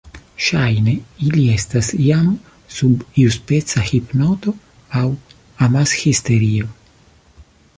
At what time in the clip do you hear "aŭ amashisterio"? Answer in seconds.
5.03-6.73